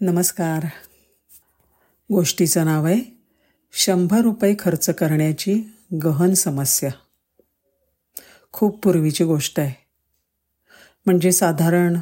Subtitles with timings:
[0.00, 0.66] नमस्कार.
[2.10, 3.00] गोष्टीचं नाव आहे
[3.72, 5.74] शंभर रुपये खर्च करण्याची
[6.04, 6.90] गहन समस्या.
[8.52, 9.74] खूप पूर्वीची गोष्ट आहे.
[11.06, 11.96] म्हणजे साधारण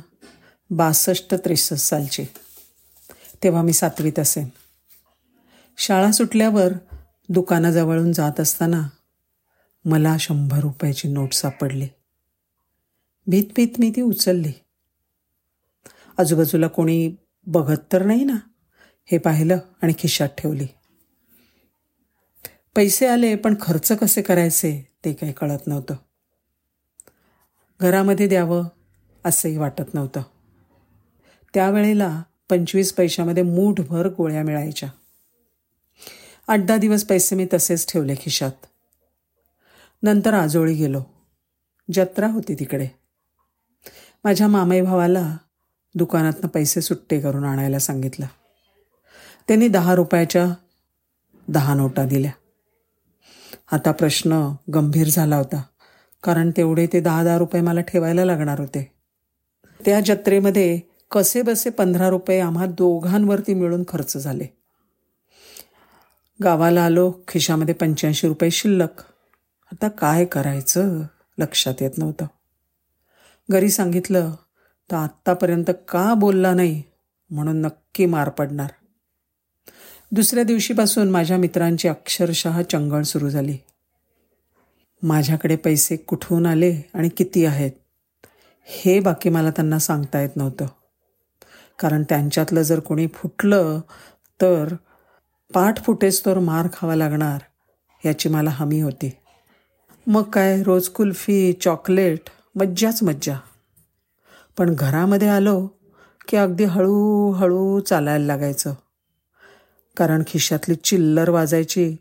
[0.71, 2.25] बासष्ट त्रेसष्ट सालची.
[3.43, 4.49] तेव्हा मी सातवीत असेन.
[5.79, 6.73] शाळा सुटल्यावर
[7.29, 8.89] दुकानाजवळून जात असताना
[9.85, 11.89] मला शंभर रुपयाची नोट सापडली.
[13.27, 14.53] भीत भीत मी ती उचलली.
[16.19, 17.13] आजूबाजूला कोणी
[17.47, 18.37] बघत तर नाही ना.
[19.05, 20.67] हे पाहिलं आणि खिशात ठेवली.
[22.75, 25.95] पैसे आले पण खर्च कसे करायचे ते काही कळत नव्हतं.
[27.81, 28.65] घरामध्ये द्यावं
[29.25, 30.23] असंही वाटत नव्हतं.
[31.55, 34.89] त्यावेळेला पंचवीस पैशामध्ये मूठभर गोळ्या मिळायच्या.
[36.49, 38.67] आठ दहा दिवस पैसे मी तसेच ठेवले खिशात.
[40.03, 41.03] नंतर आजोळी गेलो.
[41.93, 42.89] जत्रा होती तिकडे.
[44.25, 45.37] माझ्या मामाई भावाला
[45.97, 48.27] दुकानातनं पैसे सुट्टे करून आणायला सांगितलं.
[49.49, 50.47] त्यांनी दहा रुपयाच्या
[51.49, 52.31] दहा नोटा दिल्या.
[53.73, 55.63] आता प्रश्न गंभीर झाला होता
[56.23, 58.93] कारण तेवढे ते दहा दहा रुपये मला ठेवायला लागणार होते.
[59.85, 60.81] त्या जत्रेमध्ये
[61.11, 64.47] कसे बसे पंधरा रुपये आम्हा दोघांवरती मिळून खर्च झाले.
[66.43, 69.03] गावाला आलो खिशामध्ये पंच्याऐंशी रुपये शिल्लक.
[69.73, 71.03] आता काय करायचं
[71.39, 72.27] लक्षात येत नव्हतं.
[73.51, 74.33] घरी सांगितलं
[74.91, 76.83] तर आत्तापर्यंत का बोलला नाही
[77.31, 78.71] म्हणून नक्की मार पडणार.
[80.13, 83.59] दुसऱ्या दिवशीपासून माझ्या मित्रांची अक्षरशः चंगळ सुरू झाली.
[85.03, 87.71] माझ्याकडे पैसे कुठून आले आणि किती आहेत
[88.65, 90.67] हे बाकी मला त्यांना सांगता येत नव्हतं.
[91.79, 93.81] कारण त्यांच्यातलं जर कोणी फुटलं
[94.41, 94.75] तर
[95.55, 97.41] पाठ फुटेस तर मार खावा लागणार
[98.05, 99.13] याची मला हमी होती.
[100.07, 102.21] मग काय रोज कुल्फी चॉकलेट
[102.55, 103.37] मज्जाच मज्जा.
[104.59, 105.69] पण घरामध्ये आलो
[106.29, 108.75] की अगदी हळूहळू चालायला लागायचं.
[109.97, 111.97] कारण खिशातली चिल्लर वाजायची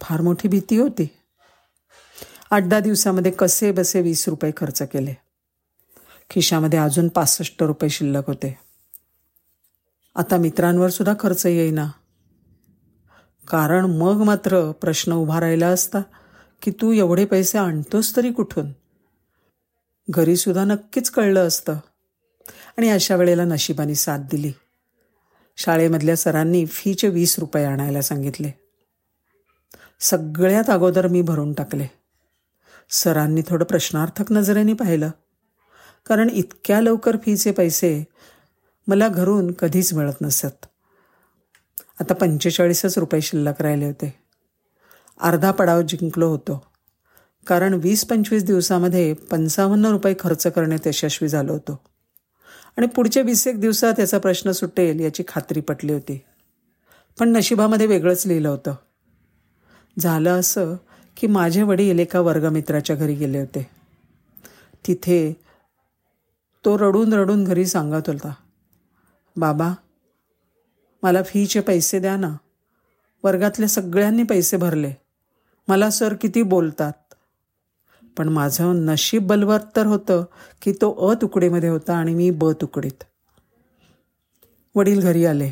[0.00, 1.08] फार मोठी भीती होती.
[2.50, 5.14] आठ दहा दिवसामध्ये कसे बसे वीस रुपये खर्च केले.
[6.30, 8.58] खिशामध्ये अजून पासष्ट रुपये शिल्लक होते.
[10.14, 11.90] आता मित्रांवर सुद्धा खर्च येईना.
[13.48, 15.98] कारण मग मात्र प्रश्न उभा राहिला असता
[16.62, 18.72] की तू एवढे पैसे आणतोस तरी कुठून?
[20.10, 21.76] घरीसुद्धा नक्कीच कळलं असतं.
[22.76, 24.52] आणि अशा वेळेला नशिबाने साथ दिली.
[25.56, 28.50] शाळेमधल्या सरांनी फीचे वीस रुपये आणायला सांगितले.
[30.00, 31.86] सगळ्यात अगोदर मी भरून टाकले.
[32.90, 35.10] सरांनी थोडं प्रश्नार्थक नजरेने पाहिलं.
[36.06, 38.04] कारण इतक्या लवकर फीचे पैसे
[38.86, 40.66] मला घरून कधीच मिळत नसत.
[42.00, 44.14] आता पंचेचाळीसच रुपये शिल्लक राहिले होते.
[45.20, 46.66] अर्धा पडाव जिंकलो होतो.
[47.46, 51.95] कारण वीस पंचवीस दिवसामध्ये पंचावन्न रुपये खर्च करण्यात यशस्वी झालो होतो.
[52.76, 56.20] आणि पुढच्या वीस एक दिवसात याचा प्रश्न सुटेल याची खात्री पटली होती.
[57.18, 58.74] पण नशिबामध्ये वेगळंच लिहिलं होतं.
[59.98, 60.74] झालं असं
[61.16, 63.70] की माझे वडील एका वर्गमित्राच्या घरी गेले होते.
[64.86, 65.36] तिथे
[66.64, 68.34] तो रडून रडून घरी सांगत होता.
[69.36, 69.72] बाबा
[71.02, 72.36] मला फीचे पैसे द्या ना.
[73.24, 74.92] वर्गातल्या सगळ्यांनी पैसे भरले.
[75.68, 77.05] मला सर किती बोलतात.
[78.16, 80.24] पण माझं नशीब बलवत्तर होतं
[80.62, 83.04] की तो अ तुकडीमध्ये होता आणि मी ब तुकडीत.
[84.74, 85.50] वडील घरी आले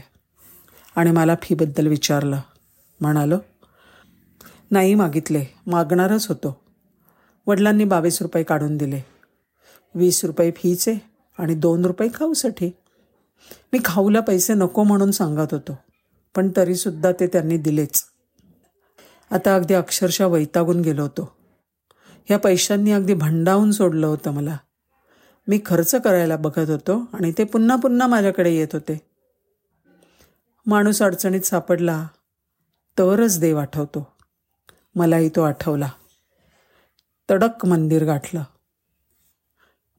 [0.97, 2.41] आणि मला फीबद्दल विचारलं.
[3.01, 3.39] म्हणालो
[4.71, 6.61] नाही मागितले मागणारच होतो.
[7.47, 9.01] वडिलांनी बावीस रुपये काढून दिले.
[9.95, 10.95] वीस रुपये फीचे
[11.39, 12.71] आणि दोन रुपये खाऊसाठी.
[13.73, 15.79] मी खाऊला पैसे नको म्हणून सांगत होतो
[16.35, 18.03] पण तरीसुद्धा ते त्यांनी दिलेच.
[19.31, 21.34] आता अगदी अक्षरशः वैतागून गेलो होतो.
[22.25, 24.57] ह्या पैशांनी अगदी भंडावून सोडलं होतं मला.
[25.49, 29.01] मी खर्च करायला बघत होतो आणि ते पुन्हा पुन्हा माझ्याकडे येत होते.
[30.67, 32.07] माणूस अडचणीत सापडला
[32.99, 34.12] तरच देव आठवतो.
[34.95, 35.89] मलाही तो आठवला.
[37.31, 38.43] तडक मंदिर गाठलं.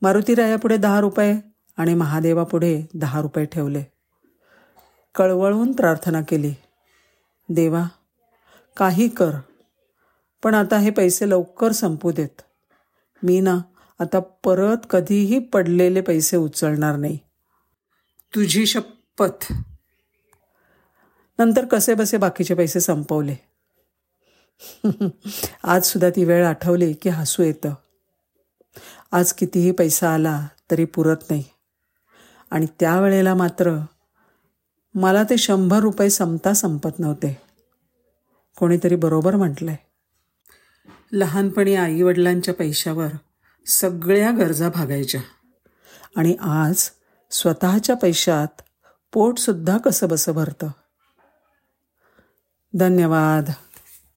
[0.01, 1.39] मारुतीरायापुढे दहा रुपये
[1.77, 3.83] आणि महादेवापुढे दहा रुपये ठेवले.
[5.15, 6.53] कळवळून प्रार्थना केली.
[7.49, 7.83] देवा
[8.77, 9.31] काही कर.
[10.45, 12.41] पण आता हे पैसे लवकर संपू देत.
[13.23, 13.59] मी ना
[13.99, 17.17] आता परत कधीही पडलेले पैसे उचलणार नाही.
[18.35, 19.53] तुझी शपथ.
[21.39, 23.35] नंतर कसे बसे बाकीचे पैसे संपवले.
[25.63, 27.73] आज सुद्धा ती वेळ आठवली की हसू येतं.
[29.11, 31.43] आज कितीही पैसा आला तरी पुरत नाही.
[32.51, 33.77] आणि त्यावेळेला मात्र
[34.95, 37.41] मला ते शंभर रुपये संपता संपत नव्हते.
[38.57, 39.75] कोणीतरी बरोबर म्हटलंय.
[41.15, 43.07] लहानपणी आईवडिलांच्या पैशावर
[43.67, 45.21] सगळ्या गरजा भागायच्या.
[46.15, 46.89] आणि आज
[47.31, 48.61] स्वतःच्या पैशात
[49.13, 50.67] पोटसुद्धा कसं बसं भरतं?
[52.73, 53.51] धन्यवाद.